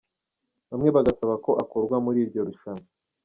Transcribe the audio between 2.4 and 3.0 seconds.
rushanwa.